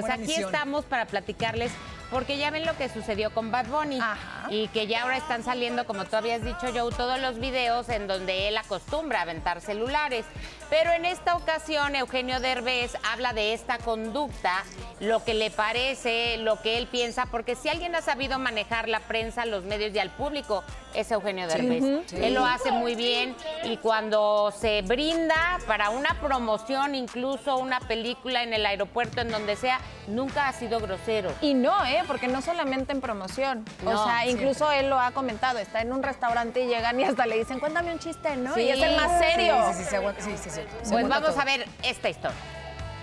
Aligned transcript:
pues 0.00 0.12
aquí 0.12 0.22
misión. 0.22 0.52
estamos 0.52 0.84
para 0.84 1.06
platicarles, 1.06 1.72
porque 2.10 2.36
ya 2.36 2.50
ven 2.50 2.66
lo 2.66 2.76
que 2.76 2.88
sucedió 2.88 3.30
con 3.30 3.50
Bad 3.50 3.66
Bunny. 3.66 3.98
Ajá. 4.00 4.43
Y 4.50 4.68
que 4.68 4.86
ya 4.86 5.02
ahora 5.02 5.16
están 5.16 5.42
saliendo, 5.42 5.86
como 5.86 6.04
tú 6.04 6.16
habías 6.16 6.42
dicho, 6.44 6.66
Joe, 6.74 6.92
todos 6.94 7.20
los 7.20 7.38
videos 7.38 7.88
en 7.88 8.06
donde 8.06 8.48
él 8.48 8.56
acostumbra 8.56 9.20
a 9.20 9.22
aventar 9.22 9.60
celulares. 9.60 10.24
Pero 10.70 10.90
en 10.92 11.04
esta 11.04 11.36
ocasión, 11.36 11.94
Eugenio 11.94 12.40
Derbez 12.40 12.96
habla 13.12 13.32
de 13.32 13.52
esta 13.54 13.78
conducta, 13.78 14.64
lo 15.00 15.22
que 15.24 15.34
le 15.34 15.50
parece, 15.50 16.36
lo 16.38 16.60
que 16.60 16.78
él 16.78 16.86
piensa, 16.86 17.26
porque 17.26 17.54
si 17.54 17.68
alguien 17.68 17.94
ha 17.94 18.02
sabido 18.02 18.38
manejar 18.38 18.88
la 18.88 19.00
prensa, 19.00 19.44
los 19.46 19.64
medios 19.64 19.94
y 19.94 19.98
al 19.98 20.10
público, 20.10 20.64
es 20.94 21.10
Eugenio 21.10 21.46
Derbez. 21.48 22.12
Él 22.12 22.34
lo 22.34 22.44
hace 22.44 22.70
muy 22.70 22.94
bien 22.94 23.34
y 23.64 23.76
cuando 23.78 24.52
se 24.56 24.82
brinda 24.82 25.58
para 25.66 25.90
una 25.90 26.20
promoción, 26.20 26.94
incluso 26.94 27.56
una 27.56 27.80
película 27.80 28.42
en 28.42 28.54
el 28.54 28.64
aeropuerto, 28.64 29.20
en 29.20 29.30
donde 29.30 29.56
sea, 29.56 29.80
nunca 30.06 30.48
ha 30.48 30.52
sido 30.52 30.80
grosero. 30.80 31.32
Y 31.40 31.54
no, 31.54 31.84
¿eh? 31.84 32.02
Porque 32.06 32.28
no 32.28 32.42
solamente 32.42 32.92
en 32.92 33.00
promoción. 33.00 33.64
o 33.84 33.90
No, 33.90 34.04
sea, 34.04 34.26
incluso 34.34 34.70
él 34.72 34.90
lo 34.90 34.98
ha 34.98 35.10
comentado. 35.12 35.58
Está 35.58 35.80
en 35.82 35.92
un 35.92 36.02
restaurante 36.02 36.62
y 36.64 36.66
llegan 36.66 36.98
y 37.00 37.04
hasta 37.04 37.26
le 37.26 37.38
dicen, 37.38 37.58
cuéntame 37.60 37.92
un 37.92 37.98
chiste, 37.98 38.36
¿no? 38.36 38.54
Sí. 38.54 38.62
Y 38.62 38.70
es 38.70 38.80
el 38.82 38.96
más 38.96 39.18
serio. 39.18 39.54
Sí, 39.68 39.72
sí, 39.78 39.84
sí, 39.84 39.90
se 39.90 39.96
aguanta, 39.96 40.22
sí, 40.22 40.30
sí, 40.36 40.50
sí, 40.50 40.60
se 40.82 40.92
Pues 40.92 41.08
vamos 41.08 41.30
todo. 41.30 41.40
a 41.40 41.44
ver 41.44 41.66
esta 41.82 42.08
historia. 42.08 42.36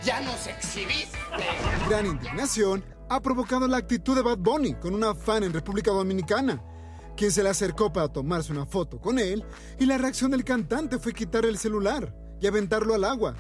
¡Ya 0.04 0.20
nos 0.22 0.48
exhibiste! 0.48 1.18
Gran 1.90 2.06
indignación 2.06 2.84
ha 3.10 3.20
provocado 3.20 3.68
la 3.68 3.78
actitud 3.78 4.16
de 4.16 4.22
Bad 4.22 4.38
Bunny 4.38 4.74
con 4.76 4.96
una 4.96 5.14
fan 5.14 5.44
en 5.44 5.54
República 5.54 5.92
Dominicana, 5.92 6.62
quien 7.16 7.32
se 7.32 7.44
le 7.44 7.50
acercó 7.50 7.92
para 7.92 8.08
tomarse 8.08 8.52
una 8.52 8.66
foto 8.66 9.00
con 9.00 9.20
él 9.20 9.44
y 9.80 9.86
la 9.86 9.98
reacción 9.98 10.32
del 10.32 10.44
cantante 10.44 10.98
fue 10.98 11.14
quitar 11.14 11.46
el 11.46 11.58
celular 11.58 12.14
y 12.40 12.48
aventarlo 12.48 12.96
al 12.96 13.04
agua. 13.04 13.36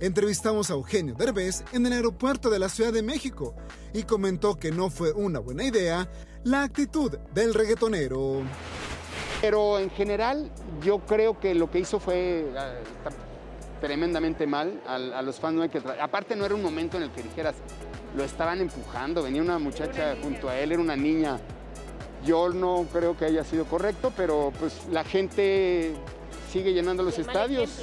Entrevistamos 0.00 0.68
a 0.70 0.74
Eugenio 0.74 1.14
Derbez 1.14 1.64
en 1.72 1.86
el 1.86 1.92
aeropuerto 1.92 2.50
de 2.50 2.58
la 2.58 2.68
Ciudad 2.68 2.92
de 2.92 3.02
México 3.02 3.54
y 3.94 4.02
comentó 4.02 4.56
que 4.56 4.72
no 4.72 4.90
fue 4.90 5.12
una 5.12 5.38
buena 5.38 5.64
idea 5.64 6.10
la 6.44 6.62
actitud 6.62 7.16
del 7.34 7.54
reggaetonero. 7.54 8.42
Pero 9.40 9.78
en 9.78 9.90
general 9.90 10.50
yo 10.82 11.00
creo 11.00 11.38
que 11.38 11.54
lo 11.54 11.70
que 11.70 11.80
hizo 11.80 11.98
fue 11.98 12.46
ah, 12.56 12.74
está 12.80 13.10
tremendamente 13.80 14.46
mal. 14.46 14.80
A, 14.86 14.94
a 14.94 15.22
los 15.22 15.40
fans 15.40 15.56
no 15.56 15.62
hay 15.62 15.68
que... 15.68 15.82
Aparte 16.00 16.36
no 16.36 16.46
era 16.46 16.54
un 16.54 16.62
momento 16.62 16.96
en 16.96 17.04
el 17.04 17.10
que 17.10 17.22
dijeras, 17.22 17.54
lo 18.16 18.24
estaban 18.24 18.60
empujando, 18.60 19.22
venía 19.22 19.42
una 19.42 19.58
muchacha 19.58 20.16
junto 20.22 20.48
a 20.48 20.56
él, 20.58 20.72
era 20.72 20.80
una 20.80 20.96
niña. 20.96 21.38
Yo 22.24 22.48
no 22.50 22.86
creo 22.92 23.16
que 23.16 23.26
haya 23.26 23.44
sido 23.44 23.66
correcto, 23.66 24.12
pero 24.16 24.52
pues 24.58 24.86
la 24.90 25.04
gente 25.04 25.94
sigue 26.50 26.72
llenando 26.72 27.02
los 27.02 27.18
estadios. 27.18 27.82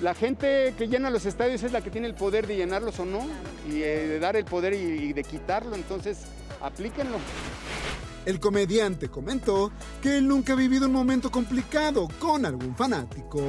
La 0.00 0.14
gente 0.14 0.74
que 0.78 0.88
llena 0.88 1.10
los 1.10 1.26
estadios 1.26 1.62
es 1.62 1.72
la 1.72 1.80
que 1.80 1.90
tiene 1.90 2.06
el 2.06 2.14
poder 2.14 2.46
de 2.46 2.56
llenarlos 2.56 2.98
o 2.98 3.04
no, 3.04 3.20
y 3.68 3.82
eh, 3.82 4.08
de 4.08 4.18
dar 4.18 4.36
el 4.36 4.44
poder 4.44 4.72
y, 4.72 4.78
y 4.78 5.12
de 5.12 5.22
quitarlo, 5.22 5.76
entonces 5.76 6.22
aplíquenlo. 6.60 7.18
El 8.24 8.38
comediante 8.38 9.08
comentó 9.08 9.72
que 10.00 10.18
él 10.18 10.28
nunca 10.28 10.52
ha 10.52 10.56
vivido 10.56 10.86
un 10.86 10.92
momento 10.92 11.30
complicado 11.30 12.08
con 12.20 12.46
algún 12.46 12.76
fanático. 12.76 13.42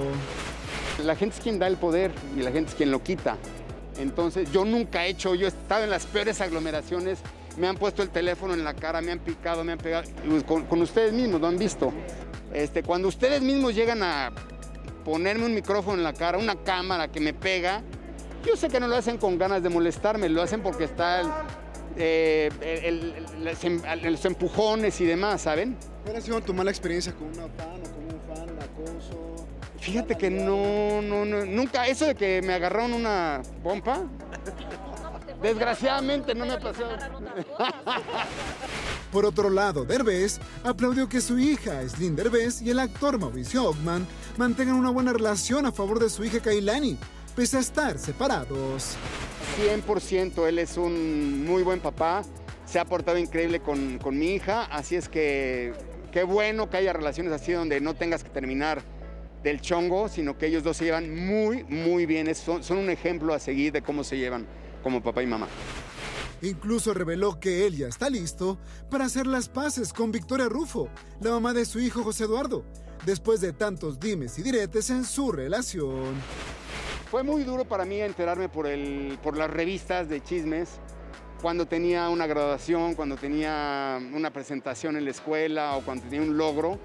La 1.04 1.16
gente 1.16 1.36
es 1.36 1.42
quien 1.44 1.60
da 1.60 1.68
el 1.68 1.78
poder 1.78 2.12
y 2.36 2.42
la 2.42 2.52
gente 2.52 2.72
es 2.72 2.76
quien 2.76 2.90
lo 2.90 3.04
quita. 3.04 3.38
Entonces, 3.98 4.52
yo 4.52 4.66
nunca 4.66 5.06
he 5.06 5.10
hecho, 5.10 5.36
yo 5.36 5.46
he 5.46 5.50
estado 5.50 5.84
en 5.84 5.92
las 5.92 6.08
peores 6.08 6.42
aglomeraciones, 6.42 7.20
me 7.58 7.68
han 7.68 7.78
puesto 7.78 8.02
el 8.02 8.10
teléfono 8.10 8.56
en 8.56 8.64
la 8.64 8.74
cara, 8.74 9.02
me 9.02 9.12
han 9.12 9.20
picado, 9.20 9.64
me 9.64 9.74
han 9.74 9.78
pegado, 9.78 10.10
y 10.26 10.42
con, 10.42 10.66
con 10.66 10.82
ustedes 10.82 11.14
mismos 11.14 11.40
lo 11.40 11.48
han 11.48 11.60
visto. 11.60 11.94
Este, 12.52 12.82
cuando 12.82 13.08
ustedes 13.08 13.44
mismos 13.44 13.76
llegan 13.76 14.02
a 14.02 14.32
ponerme 15.06 15.46
un 15.46 15.54
micrófono 15.54 15.98
en 15.98 16.04
la 16.04 16.14
cara, 16.14 16.40
una 16.40 16.56
cámara 16.56 17.12
que 17.12 17.20
me 17.20 17.34
pega, 17.36 17.84
yo 18.44 18.58
sé 18.58 18.70
que 18.70 18.80
no 18.80 18.88
lo 18.88 18.96
hacen 18.96 19.20
con 19.20 19.38
ganas 19.38 19.62
de 19.62 19.70
molestarme, 19.70 20.30
lo 20.30 20.42
hacen 20.42 20.62
porque 20.62 20.86
está 20.86 21.22
el, 21.22 21.28
eh, 21.98 22.50
el- 22.62 23.14
el- 23.16 23.46
los 23.46 23.64
em- 23.64 23.82
los 24.04 24.26
empujones 24.26 25.00
y 25.02 25.06
demás, 25.06 25.42
¿saben? 25.42 25.78
¿Cuál 26.04 26.18
ha 26.18 26.22
sido 26.22 26.42
tu 26.42 26.54
mala 26.54 26.72
experiencia 26.72 27.14
con 27.14 27.28
una 27.28 27.48
fan 27.48 27.82
o 27.82 27.94
con 27.94 28.04
un 28.06 28.20
fan, 28.48 28.58
acoso? 28.60 29.46
Fíjate 29.80 30.18
que 30.18 30.30
no, 30.30 31.02
no, 31.02 31.26
no, 31.26 31.46
nunca, 31.46 31.88
eso 31.88 32.06
de 32.06 32.16
que 32.16 32.42
me 32.42 32.54
agarraron 32.54 32.94
una 32.94 33.42
pompa, 33.62 34.02
desgraciadamente 35.42 36.34
no 36.34 36.46
me 36.46 36.58
pasó. 36.58 36.84
Por 39.12 39.26
otro 39.26 39.50
lado, 39.50 39.86
Derbez 39.86 40.40
aplaudió 40.64 41.08
que 41.08 41.22
su 41.22 41.38
hija, 41.38 41.88
Slim 41.88 42.16
Derbez, 42.16 42.62
y 42.62 42.72
el 42.72 42.80
actor 42.80 43.20
Mauricio 43.20 43.70
Ockman 43.70 44.08
mantengan 44.38 44.76
una 44.76 44.90
buena 44.90 45.14
relación 45.14 45.66
a 45.66 45.72
favor 45.72 46.00
de 46.00 46.10
su 46.10 46.24
hija 46.24 46.40
Kailani, 46.40 46.98
pese 47.36 47.58
a 47.58 47.60
estar 47.60 47.98
separados. 48.00 48.96
100%, 49.58 50.48
él 50.48 50.60
es 50.60 50.78
un 50.78 51.46
muy 51.46 51.64
buen 51.64 51.80
papá, 51.80 52.24
se 52.66 52.80
ha 52.80 52.86
portado 52.86 53.18
increíble 53.18 53.60
con, 53.62 54.00
con 54.00 54.18
mi 54.18 54.34
hija, 54.34 54.64
así 54.66 54.96
es 54.96 55.10
que 55.10 55.74
qué 56.12 56.24
bueno 56.24 56.70
que 56.70 56.78
haya 56.78 56.94
relaciones 56.94 57.34
así 57.34 57.52
donde 57.52 57.80
no 57.82 57.94
tengas 57.96 58.24
que 58.24 58.30
terminar 58.30 58.82
del 59.44 59.60
chongo, 59.62 60.08
sino 60.10 60.38
que 60.38 60.48
ellos 60.48 60.64
dos 60.64 60.78
se 60.78 60.86
llevan 60.86 61.14
muy, 61.14 61.64
muy 61.66 62.06
bien, 62.06 62.28
Es- 62.28 62.38
son, 62.40 62.64
son 62.64 62.78
un 62.78 62.90
ejemplo 62.90 63.34
a 63.34 63.40
seguir 63.40 63.74
de 63.74 63.82
cómo 63.82 64.04
se 64.04 64.18
llevan 64.18 64.48
como 64.82 65.04
papá 65.04 65.22
y 65.22 65.28
mamá. 65.28 65.48
Incluso 66.42 66.94
reveló 66.94 67.40
que 67.40 67.66
él 67.68 67.78
ya 67.78 67.88
está 67.88 68.10
listo 68.10 68.58
para 68.90 69.06
hacer 69.06 69.28
las 69.28 69.48
paces 69.50 69.94
con 69.94 70.12
Victoria 70.12 70.48
Rufo, 70.50 70.90
la 71.22 71.32
mamá 71.32 71.54
de 71.54 71.66
su 71.66 71.80
hijo 71.80 72.04
José 72.04 72.26
Eduardo, 72.26 72.66
después 73.06 73.40
de 73.42 73.54
tantos 73.54 74.00
dimes 74.00 74.38
y 74.40 74.44
diretes 74.44 74.90
en 74.90 75.06
su 75.06 75.32
relación. 75.32 76.16
Fue 77.14 77.22
muy 77.22 77.44
duro 77.44 77.64
para 77.64 77.86
mí 77.86 78.02
enterarme 78.02 78.50
por, 78.50 78.66
el, 78.66 79.20
por 79.22 79.38
las 79.38 79.48
revistas 79.48 80.10
de 80.10 80.24
chismes, 80.24 80.80
cuando 81.44 81.68
tenía 81.68 82.10
una 82.10 82.26
graduación, 82.26 82.96
cuando 82.96 83.18
tenía 83.18 84.00
una 84.16 84.34
presentación 84.34 84.98
en 84.98 85.06
la 85.06 85.12
escuela 85.12 85.78
o 85.78 85.82
cuando 85.82 86.06
tenía 86.06 86.24
un 86.24 86.38
logro. 86.38 86.80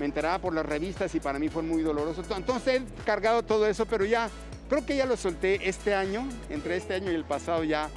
Me 0.00 0.06
enteraba 0.06 0.38
por 0.38 0.54
las 0.54 0.64
revistas 0.64 1.14
y 1.14 1.20
para 1.20 1.38
mí 1.38 1.50
fue 1.50 1.62
muy 1.62 1.82
doloroso. 1.82 2.22
Entonces 2.34 2.80
he 2.80 3.04
cargado 3.04 3.42
todo 3.42 3.66
eso, 3.66 3.84
pero 3.84 4.06
ya 4.06 4.30
creo 4.70 4.86
que 4.86 4.96
ya 4.96 5.04
lo 5.04 5.18
solté 5.18 5.68
este 5.68 5.94
año, 5.94 6.26
entre 6.48 6.78
este 6.78 6.94
año 6.94 7.12
y 7.12 7.14
el 7.14 7.24
pasado 7.24 7.62
ya. 7.62 7.90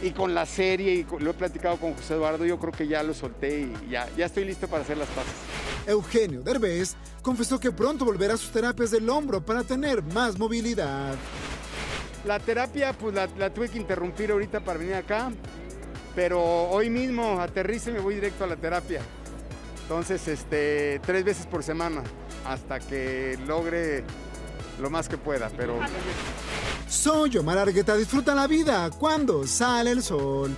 Y 0.00 0.12
con 0.12 0.34
la 0.34 0.46
serie, 0.46 0.94
y 0.94 1.06
lo 1.22 1.32
he 1.32 1.34
platicado 1.34 1.76
con 1.76 1.92
José 1.92 2.14
Eduardo, 2.14 2.46
yo 2.46 2.58
creo 2.58 2.72
que 2.72 2.88
ya 2.88 3.02
lo 3.02 3.12
solté 3.12 3.60
y 3.60 3.90
ya, 3.90 4.08
ya 4.16 4.24
estoy 4.24 4.46
listo 4.46 4.66
para 4.66 4.82
hacer 4.82 4.96
las 4.96 5.08
paces. 5.08 5.34
Eugenio 5.86 6.40
Derbez 6.40 6.96
confesó 7.24 7.58
que 7.58 7.72
pronto 7.72 8.04
volverá 8.04 8.34
a 8.34 8.36
sus 8.36 8.50
terapias 8.50 8.90
del 8.90 9.08
hombro 9.08 9.44
para 9.44 9.64
tener 9.64 10.02
más 10.02 10.38
movilidad. 10.38 11.14
La 12.26 12.38
terapia, 12.38 12.92
pues 12.92 13.14
la, 13.14 13.26
la 13.38 13.52
tuve 13.52 13.70
que 13.70 13.78
interrumpir 13.78 14.30
ahorita 14.30 14.60
para 14.60 14.78
venir 14.78 14.94
acá, 14.94 15.32
pero 16.14 16.40
hoy 16.42 16.90
mismo 16.90 17.40
aterrizo 17.40 17.90
y 17.90 17.94
me 17.94 18.00
voy 18.00 18.14
directo 18.16 18.44
a 18.44 18.46
la 18.46 18.56
terapia. 18.56 19.00
Entonces, 19.82 20.28
este, 20.28 21.00
tres 21.04 21.24
veces 21.24 21.46
por 21.46 21.62
semana, 21.64 22.02
hasta 22.46 22.78
que 22.78 23.38
logre 23.46 24.04
lo 24.80 24.90
más 24.90 25.08
que 25.08 25.16
pueda, 25.16 25.50
pero 25.56 25.78
Soy 26.88 27.36
Omar 27.38 27.58
Argueta, 27.58 27.96
disfruta 27.96 28.34
la 28.34 28.46
vida 28.46 28.90
cuando 28.90 29.46
sale 29.46 29.90
el 29.90 30.02
sol. 30.02 30.54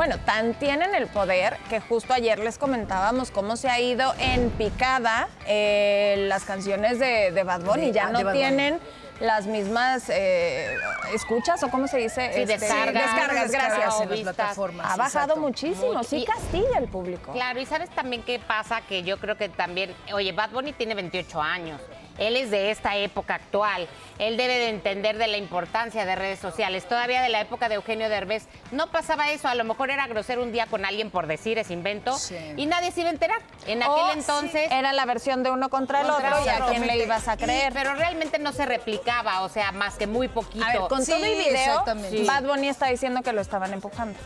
Bueno, 0.00 0.16
tan 0.24 0.54
tienen 0.54 0.94
el 0.94 1.08
poder 1.08 1.58
que 1.68 1.78
justo 1.78 2.14
ayer 2.14 2.38
les 2.38 2.56
comentábamos 2.56 3.30
cómo 3.30 3.56
se 3.58 3.68
ha 3.68 3.78
ido 3.80 4.14
en 4.18 4.48
picada 4.48 5.28
eh, 5.46 6.24
las 6.26 6.44
canciones 6.44 6.98
de, 6.98 7.32
de 7.32 7.42
Bad 7.42 7.60
Bunny. 7.64 7.88
De- 7.88 7.92
ya 7.92 8.08
no 8.08 8.32
tienen 8.32 8.80
las 9.20 9.44
mismas 9.44 10.08
eh, 10.08 10.74
escuchas 11.14 11.62
o 11.64 11.68
cómo 11.68 11.86
se 11.86 11.98
dice 11.98 12.30
Sí, 12.32 12.40
Este, 12.40 12.56
descargas, 12.60 13.12
descargas, 13.12 13.50
gracias. 13.52 14.00
en 14.00 14.08
las 14.08 14.20
plataformas. 14.20 14.86
Ha 14.90 14.96
bajado 14.96 15.24
exacto. 15.34 15.40
muchísimo, 15.42 15.92
Mucho. 15.92 16.04
sí 16.04 16.16
Y- 16.16 16.24
castiga 16.24 16.78
al 16.78 16.88
público. 16.88 17.32
Claro, 17.32 17.60
y 17.60 17.66
sabes 17.66 17.90
también 17.90 18.22
qué 18.22 18.38
pasa, 18.38 18.80
que 18.88 19.02
yo 19.02 19.18
creo 19.18 19.36
que 19.36 19.50
también, 19.50 19.94
oye, 20.14 20.32
Bad 20.32 20.48
Bunny 20.52 20.72
tiene 20.72 20.94
28 20.94 21.42
años, 21.42 21.78
él 22.18 22.36
es 22.36 22.50
de 22.50 22.70
esta 22.70 22.96
época 22.96 23.34
actual, 23.36 23.88
él 24.18 24.36
debe 24.36 24.58
de 24.58 24.68
entender 24.68 25.16
de 25.18 25.26
la 25.26 25.36
importancia 25.38 26.04
de 26.04 26.14
redes 26.14 26.38
sociales, 26.38 26.86
todavía 26.86 27.22
de 27.22 27.28
la 27.30 27.40
época 27.40 27.68
de 27.68 27.76
Eugenio 27.76 28.08
Derbez, 28.08 28.46
no 28.70 28.88
pasaba 28.90 29.30
eso, 29.30 29.48
a 29.48 29.54
lo 29.54 29.64
mejor 29.64 29.90
era 29.90 30.06
grosero 30.06 30.42
un 30.42 30.52
día 30.52 30.66
con 30.66 30.84
alguien 30.84 31.10
por 31.10 31.26
decir 31.26 31.58
ese 31.58 31.72
invento 31.72 32.16
Sí. 32.18 32.36
y 32.56 32.66
nadie 32.66 32.92
se 32.92 33.00
iba 33.00 33.10
a 33.10 33.12
enterar. 33.12 33.40
En 33.66 33.82
O 33.82 33.92
aquel 34.06 34.18
entonces... 34.18 34.70
Era 34.70 34.92
la 34.92 35.04
versión 35.04 35.42
de 35.42 35.50
uno 35.50 35.68
contra 35.70 36.00
el 36.02 36.06
Contra 36.08 36.38
otro 36.40 36.44
y 36.46 36.48
a 36.48 36.66
quién 36.66 36.86
le 36.86 36.96
ibas 37.02 37.28
a 37.28 37.36
creer. 37.36 37.70
Y- 37.72 37.74
pero 37.74 37.94
realmente 37.94 38.38
no 38.38 38.52
se 38.52 38.66
replicaba, 38.66 39.42
o 39.42 39.48
sea, 39.48 39.72
más 39.72 39.94
que 39.96 40.06
muy 40.06 40.28
poquito. 40.28 40.64
a 40.64 40.68
ver, 40.72 40.80
con 40.88 41.04
Sí, 41.04 41.12
todo 41.12 41.24
y 41.26 41.30
video, 41.34 41.52
exactamente. 41.54 42.24
Bad 42.24 42.42
Bunny 42.44 42.68
está 42.68 42.86
diciendo 42.86 43.22
que 43.22 43.32
lo 43.32 43.40
estaban 43.40 43.72
empujando. 43.72 44.18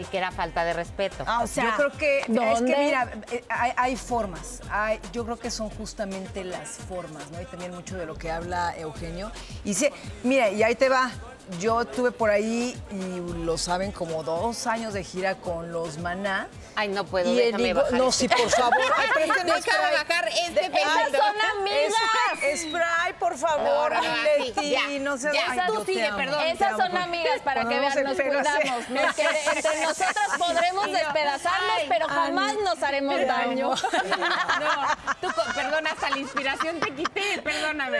Y 0.00 0.04
que 0.04 0.16
era 0.18 0.30
falta 0.30 0.64
de 0.64 0.72
respeto. 0.72 1.24
Ah, 1.26 1.40
o 1.42 1.46
sea, 1.46 1.64
yo 1.64 1.76
creo 1.76 1.90
que 1.98 2.18
es 2.20 2.26
¿dónde? 2.28 2.72
que 2.74 2.78
mira, 2.80 3.10
eh, 3.30 3.44
hay, 3.50 3.72
hay 3.76 3.96
formas. 3.96 4.60
Hay- 4.70 4.98
yo 5.12 5.24
creo 5.24 5.38
que 5.38 5.50
son 5.50 5.68
justamente 5.70 6.42
las 6.44 6.70
formas, 6.70 7.30
¿no? 7.30 7.40
Y 7.40 7.44
también 7.44 7.74
mucho 7.74 7.96
de 7.96 8.06
lo 8.06 8.14
que 8.14 8.30
habla 8.30 8.74
Eugenio. 8.78 9.30
Y 9.64 9.74
sí, 9.74 9.88
mira, 10.22 10.48
y 10.50 10.62
ahí 10.62 10.74
te 10.74 10.88
va. 10.88 11.10
Yo 11.58 11.80
estuve 11.82 12.10
por 12.12 12.30
ahí 12.30 12.80
y 12.92 13.44
lo 13.44 13.58
saben 13.58 13.92
como 13.92 14.22
dos 14.22 14.66
años 14.66 14.92
de 14.94 15.02
gira 15.04 15.34
con 15.36 15.72
los 15.72 15.98
Maná. 15.98 16.48
Ay, 16.76 16.88
no 16.88 17.04
puedo, 17.04 17.30
Y 17.30 17.36
déjame 17.36 17.64
digo, 17.64 17.80
bajar 17.82 17.92
no, 17.98 18.08
este. 18.08 18.28
sí, 18.28 18.28
por 18.28 18.50
favor. 18.50 18.74
Ay, 18.96 19.08
Déjame 19.26 19.60
spray. 19.60 19.92
bajar 19.92 20.28
este 20.28 20.66
Esas 20.66 21.10
son 21.10 21.58
amigas. 21.58 21.92
Es- 22.42 22.60
Spray, 22.62 23.12
por 23.18 23.36
favor, 23.36 23.92
No, 23.92 24.02
Leti, 24.38 24.70
ya, 24.70 24.80
no 25.00 25.18
se 25.18 25.32
ya, 25.34 25.40
Ay, 25.50 25.60
tú 25.66 25.84
sigue, 25.84 26.06
amo, 26.06 26.16
perdón. 26.16 26.42
Esas 26.46 26.72
amo. 26.72 26.82
son 26.82 26.96
amigas 26.96 27.40
para 27.44 27.62
que 27.68 27.78
vean, 27.78 28.02
nos 28.04 28.16
cuidamos. 28.16 28.88
Nos 28.90 29.14
quiere- 29.16 29.40
entre 29.56 29.80
nosotras 29.82 30.28
podremos 30.38 30.86
despedazarnos, 30.92 31.70
Ay, 31.78 31.86
pero 31.88 32.06
Ani, 32.08 32.14
jamás 32.14 32.54
nos 32.64 32.82
haremos 32.82 33.26
daño. 33.26 33.70
No, 34.60 34.86
tú, 35.20 35.28
perdona, 35.54 35.90
hasta 35.90 36.10
la 36.10 36.18
inspiración 36.18 36.80
te 36.80 36.94
quité, 36.94 37.40
perdóname. 37.42 37.98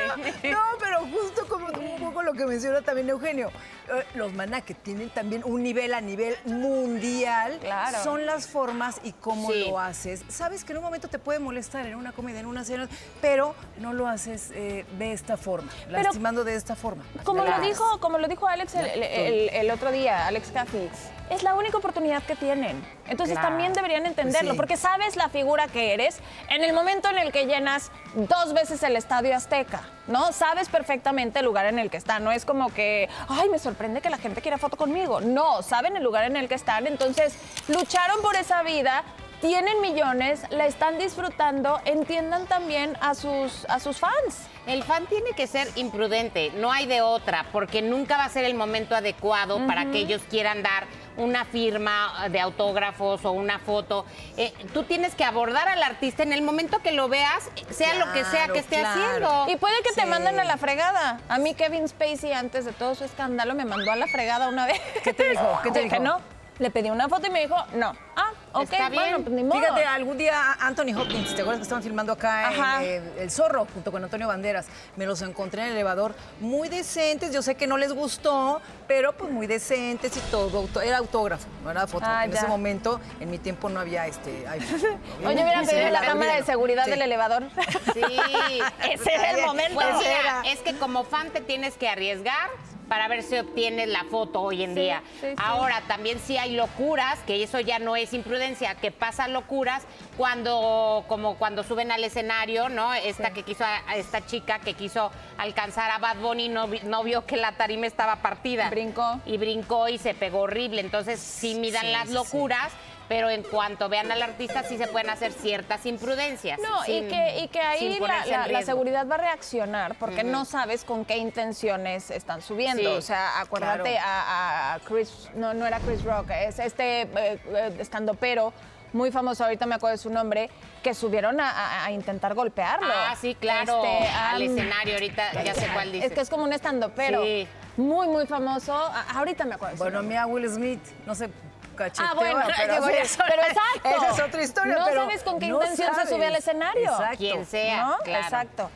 No, 0.51 0.61
pero 0.79 1.01
justo 1.07 1.47
como 1.49 1.67
un 1.69 2.01
poco 2.05 2.23
lo 2.23 2.33
que 2.35 2.45
menciona 2.47 2.83
también 2.83 3.09
Eugenio, 3.09 3.40
eh, 3.49 4.05
los 4.15 4.33
maná 4.35 4.61
que 4.61 4.75
tienen 4.75 5.11
también 5.11 5.43
un 5.45 5.63
nivel 5.63 5.95
a 5.95 6.01
nivel 6.01 6.37
mundial, 6.45 7.59
Claro. 7.61 8.03
son 8.03 8.27
las 8.27 8.47
formas 8.47 9.01
y 9.03 9.13
cómo 9.13 9.51
Sí. 9.51 9.65
lo 9.69 9.79
haces. 9.79 10.23
Sabes 10.29 10.65
que 10.65 10.73
en 10.73 10.79
un 10.79 10.85
momento 10.85 11.09
te 11.09 11.19
puede 11.19 11.39
molestar 11.39 11.87
en 11.87 11.95
una 11.95 12.13
comida, 12.13 12.39
en 12.41 12.47
una 12.47 12.65
cena, 12.65 12.89
pero 13.21 13.55
no 13.79 13.93
lo 13.93 14.07
haces 14.07 14.51
eh, 14.55 14.85
de 14.99 15.13
esta 15.13 15.37
forma, 15.37 15.71
lastimando 15.89 16.45
de 16.45 16.55
esta 16.55 16.77
forma. 16.77 17.05
Como 17.25 17.45
lo 17.45 17.61
dijo, 17.61 17.99
como 18.01 18.19
lo 18.19 18.29
dijo 18.29 18.47
Alex 18.47 18.75
el, 18.75 18.87
el- 18.87 19.03
el- 19.03 19.49
el 19.51 19.71
otro 19.71 19.91
día, 19.93 20.27
Alex 20.27 20.51
Caffey, 20.53 20.89
es 21.31 21.43
la 21.43 21.55
única 21.55 21.79
oportunidad 21.79 22.23
que 22.25 22.37
tienen. 22.37 22.85
Entonces 23.09 23.35
Claro. 23.35 23.49
también 23.49 23.73
deberían 23.73 24.05
entenderlo, 24.07 24.51
Pues 24.51 24.55
sí. 24.55 24.57
porque 24.57 24.77
sabes 24.77 25.17
la 25.17 25.29
figura 25.29 25.69
que 25.69 25.95
eres 25.95 26.19
en 26.49 26.63
el 26.63 26.73
momento 26.73 27.09
en 27.09 27.19
el 27.19 27.33
que 27.33 27.47
llenas 27.47 27.91
dos 28.15 28.53
veces 28.53 28.83
el 28.83 28.97
Estadio 28.97 29.35
Azteca, 29.35 29.83
¿no? 30.07 30.33
Sabes 30.33 30.69
perfectamente 30.69 31.39
el 31.39 31.45
lugar 31.47 31.67
en 31.67 31.79
el 31.79 31.91
que 31.91 31.97
están. 31.97 32.23
No 32.25 32.33
es 32.33 32.45
como 32.45 32.73
que, 32.73 33.09
ay, 33.29 33.49
me 33.49 33.59
sorprende 33.59 34.01
que 34.01 34.11
la 34.11 34.19
gente 34.19 34.43
quiera 34.43 34.59
foto 34.59 34.77
conmigo. 34.77 35.21
No, 35.21 35.63
saben 35.63 35.97
el 35.97 36.03
lugar 36.03 36.25
en 36.25 36.37
el 36.37 36.49
que 36.49 36.55
están. 36.57 36.87
Entonces 36.87 37.35
lucharon 37.69 38.21
por 38.23 38.37
esa 38.37 38.63
vida. 38.63 39.03
Tienen 39.41 39.81
millones, 39.81 40.43
la 40.51 40.67
están 40.67 40.99
disfrutando, 40.99 41.81
entiendan 41.87 42.47
también 42.47 42.95
a 43.01 43.15
sus, 43.15 43.65
a 43.71 43.81
sus 43.81 43.99
fans. 43.99 44.43
El 44.67 44.83
fan 44.85 45.07
tiene 45.07 45.31
que 45.33 45.47
ser 45.47 45.67
imprudente, 45.77 46.53
no 46.57 46.71
hay 46.71 46.85
de 46.87 47.01
otra, 47.01 47.47
porque 47.51 47.81
nunca 47.81 48.19
va 48.19 48.25
a 48.25 48.29
ser 48.29 48.45
el 48.45 48.55
momento 48.55 48.95
adecuado 48.95 49.67
para 49.67 49.87
que 49.87 49.97
ellos 49.97 50.21
quieran 50.29 50.63
dar 50.63 50.85
una 51.17 51.47
firma 51.47 52.29
de 52.31 52.39
autógrafos 52.39 53.25
o 53.25 53.33
una 53.33 53.59
foto. 53.59 54.05
Eh, 54.37 54.53
tú 54.75 54.83
tienes 54.83 55.15
que 55.15 55.25
abordar 55.25 55.69
al 55.69 55.83
artista 55.83 56.23
en 56.23 56.35
el 56.35 56.43
momento 56.43 56.81
que 56.83 56.93
lo 56.93 57.09
veas, 57.09 57.49
sea 57.71 57.95
lo 57.95 58.13
que 58.13 58.25
sea 58.27 58.49
que 58.49 58.59
esté 58.59 58.81
claro. 58.81 59.01
haciendo. 59.01 59.47
Y 59.49 59.57
puede 59.57 59.83
que 59.83 59.93
te 59.93 60.05
manden 60.05 60.39
a 60.39 60.45
la 60.45 60.59
fregada. 60.59 61.19
A 61.31 61.39
mí 61.39 61.55
Kevin 61.55 61.89
Spacey, 61.89 62.35
antes 62.35 62.67
de 62.67 62.73
todo 62.73 62.95
su 62.95 63.05
escándalo, 63.05 63.55
me 63.55 63.65
mandó 63.65 63.91
a 63.91 63.97
la 63.97 64.07
fregada 64.07 64.49
una 64.51 64.67
vez. 64.71 64.81
¿Qué 65.03 65.15
te 65.15 65.31
dijo? 65.31 65.61
¿Qué 65.63 65.71
te 65.71 65.81
Dije, 65.81 65.99
dijo? 65.99 66.05
no. 66.05 66.21
Le 66.59 66.71
pedí 66.71 66.91
una 66.91 67.09
foto 67.09 67.27
y 67.27 67.31
me 67.31 67.41
dijo, 67.41 67.57
no. 67.73 67.97
Ah, 68.17 68.30
ok, 68.53 68.63
Está 68.65 68.89
bien. 68.89 68.93
bueno, 69.03 69.19
pues 69.21 69.31
ni 69.31 69.43
modo. 69.45 69.61
Fíjate, 69.61 69.85
algún 69.85 70.19
día 70.19 70.53
Anthony 70.61 70.95
Hopkins, 70.97 71.35
¿te 71.35 71.43
acuerdas 71.43 71.59
que 71.59 71.63
estaban 71.63 71.83
filmando 71.83 72.13
acá 72.13 72.49
Ajá. 72.49 72.83
en, 72.85 73.03
eh, 73.05 73.13
El 73.21 73.31
Zorro 73.31 73.67
junto 73.73 73.91
con 73.93 74.03
Antonio 74.05 74.29
Banderas? 74.29 74.67
Me 74.97 75.07
los 75.07 75.23
encontré 75.23 75.63
en 75.63 75.69
el 75.69 75.75
elevador 75.75 76.15
muy 76.41 76.69
decentes, 76.69 77.33
yo 77.33 77.43
sé 77.43 77.55
que 77.55 77.67
no 77.67 77.77
les 77.77 77.93
gustó, 77.93 78.61
pero 78.89 79.13
pues 79.17 79.31
muy 79.31 79.47
decentes 79.47 80.17
y 80.17 80.21
todo. 80.31 80.59
auto- 80.59 80.81
Era 80.81 80.99
autógrafo, 80.99 81.47
no 81.65 81.71
era 81.71 81.87
foto. 81.87 82.05
Ah, 82.09 82.25
en 82.25 82.33
ya. 82.33 82.39
ese 82.39 82.47
momento, 82.49 83.01
en 83.21 83.31
mi 83.31 83.39
tiempo 83.39 83.69
no 83.69 83.81
había 83.81 84.07
este 84.07 84.47
iPhone. 84.49 84.99
Oye, 85.27 85.35
hubiera 85.43 85.65
Sí, 85.65 85.71
pedido 85.71 85.91
la 85.91 86.01
cámara 86.01 86.35
de 86.37 86.43
seguridad 86.45 86.85
Sí. 86.85 86.91
del 86.91 87.03
elevador. 87.03 87.45
Sí. 87.95 88.01
Ese 88.93 89.15
era 89.15 89.31
el 89.33 89.47
momento. 89.47 89.75
Pues 89.75 89.97
mira, 89.99 90.21
era. 90.21 90.43
es 90.47 90.59
que 90.61 90.75
como 90.77 91.05
fan 91.05 91.31
te 91.31 91.41
tienes 91.41 91.75
que 91.77 91.89
arriesgar 91.89 92.51
para 92.91 93.07
ver 93.07 93.23
si 93.23 93.39
obtienes 93.39 93.87
la 93.89 94.03
foto 94.03 94.41
hoy 94.43 94.65
en 94.65 94.75
Sí, 94.75 94.81
día. 94.81 95.01
sí, 95.21 95.29
sí. 95.29 95.35
Ahora, 95.37 95.81
también 95.87 96.19
sí 96.19 96.37
hay 96.37 96.57
locuras, 96.57 97.21
que 97.21 97.41
eso 97.41 97.61
ya 97.61 97.79
no 97.79 97.95
es 97.95 98.13
imprudencia, 98.13 98.75
que 98.75 98.91
pasan 98.91 99.33
locuras 99.33 99.85
cuando, 100.17 101.05
como 101.07 101.37
cuando 101.37 101.63
suben 101.63 101.93
al 101.93 102.03
escenario, 102.03 102.69
¿no? 102.69 102.93
Esta 102.93 103.31
que 103.33 103.45
quiso, 103.45 103.65
a 103.65 103.95
esta 103.95 104.27
chica 104.27 104.59
que 104.59 104.75
quiso 104.75 105.13
alcanzar 105.39 105.89
a 105.93 105.99
Bad 105.99 106.17
Bunny 106.17 106.49
no, 106.49 106.67
no 106.83 107.05
vio 107.05 107.25
que 107.27 107.37
la 107.37 107.53
tarima 107.53 107.87
estaba 107.87 108.17
partida. 108.17 108.69
Brincó. 108.71 109.21
Y 109.25 109.37
brincó 109.39 109.89
y 109.89 109.97
se 109.97 110.13
pegó 110.13 110.41
horrible. 110.41 110.81
Entonces, 110.81 111.21
sí 111.21 111.55
midan 111.55 111.83
Sí, 111.87 111.93
las 111.93 112.09
locuras. 112.09 112.73
Pero 113.11 113.29
en 113.29 113.43
cuanto 113.43 113.89
vean 113.89 114.13
al 114.13 114.23
artista, 114.23 114.63
sí 114.63 114.79
se 114.79 114.87
pueden 114.87 115.11
hacer 115.11 115.33
ciertas 115.33 115.85
imprudencias. 115.85 116.61
No, 116.61 116.85
y 116.87 117.09
que, 117.09 117.41
y 117.41 117.49
que 117.49 117.61
ahí 117.61 117.99
la, 117.99 118.47
la- 118.47 118.63
seguridad 118.63 119.05
va 119.09 119.17
a 119.17 119.19
reaccionar 119.19 119.97
porque 119.97 120.23
no 120.23 120.45
sabes 120.45 120.85
con 120.85 121.05
qué 121.05 121.17
intenciones 121.17 122.13
están 122.13 122.41
subiendo. 122.41 122.79
Sí, 122.83 122.87
o 122.87 123.03
sea, 123.03 123.41
acuérdate 123.41 123.91
claro. 123.95 124.07
a, 124.07 124.75
a 124.75 124.79
Chris, 124.79 125.29
no, 125.35 125.53
no 125.55 125.67
era 125.67 125.81
Chris 125.81 126.05
Rock, 126.05 126.31
es 126.31 126.61
este 126.61 127.03
eh, 127.03 127.09
eh, 127.17 127.77
estandopero 127.81 128.53
muy 128.93 129.11
famoso, 129.11 129.43
ahorita 129.43 129.67
me 129.67 129.75
acuerdo 129.75 129.97
de 129.97 130.03
su 130.03 130.11
nombre, 130.11 130.49
que 130.81 130.95
subieron 130.95 131.41
a, 131.41 131.51
a- 131.51 131.85
a 131.87 131.91
intentar 131.91 132.35
golpearlo. 132.35 132.93
Ah, 132.95 133.17
sí, 133.21 133.35
claro. 133.35 133.83
Este, 133.85 134.09
al 134.09 134.41
escenario, 134.43 134.95
ahorita 134.95 135.43
ya 135.43 135.55
sé 135.55 135.67
cuál 135.75 135.91
dice. 135.91 136.07
Es 136.07 136.13
que 136.13 136.21
es 136.21 136.31
como 136.31 136.45
un 136.45 136.53
estandopero. 136.53 137.25
Sí. 137.25 137.49
Muy, 137.77 138.07
muy 138.07 138.27
famoso. 138.27 138.73
A- 138.73 139.07
ahorita 139.19 139.45
me 139.47 139.55
acuerdo. 139.57 139.73
de 139.73 139.79
su 139.79 139.83
Bueno, 139.85 139.99
nombre. 139.99 140.15
mira 140.15 140.27
Will 140.27 140.49
Smith, 140.49 140.81
no 141.07 141.15
sé, 141.17 141.29
cacheteo, 141.77 142.07
Ah, 142.11 142.15
bueno, 142.15 142.41
pero, 142.57 142.75
pero 142.85 143.43
exacto. 143.43 143.89
Esa 143.89 144.11
es 144.11 144.21
otra 144.21 144.43
historia, 144.43 144.75
No 144.77 144.85
pero 144.87 145.01
sabes 145.03 145.23
con 145.23 145.39
qué 145.39 145.49
no 145.49 145.57
intención 145.57 145.95
se 145.95 146.07
sube 146.07 146.27
al 146.27 146.33
sabes. 146.33 146.39
escenario. 146.39 146.91
Exacto. 146.91 147.17
Quien 147.19 147.47
sea, 147.47 147.85
¿No? 147.85 147.99
claro. 147.99 148.25
Exacto. 148.25 148.71